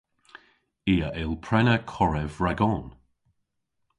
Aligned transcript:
I 0.91 0.95
a 1.07 1.09
yll 1.21 1.35
prena 1.45 1.75
korev 1.93 2.33
ragon. 2.45 2.83